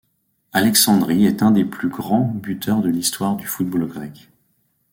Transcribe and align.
Alexandris 0.51 1.27
est 1.27 1.43
un 1.43 1.51
des 1.51 1.63
plus 1.63 1.87
grands 1.89 2.25
buteurs 2.27 2.81
de 2.81 2.89
l'histoire 2.89 3.35
du 3.35 3.45
football 3.45 3.85
grec. 3.85 4.31